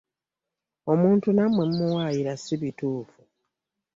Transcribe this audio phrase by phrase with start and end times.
[0.91, 3.19] Omuntu nammwe mumuwaayira si bituufu.